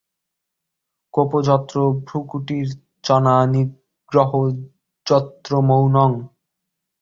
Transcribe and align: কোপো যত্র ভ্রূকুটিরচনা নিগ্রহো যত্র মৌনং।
কোপো 1.13 1.39
যত্র 1.47 1.75
ভ্রূকুটিরচনা 2.05 3.35
নিগ্রহো 3.53 4.41
যত্র 5.05 5.51
মৌনং। 5.67 6.11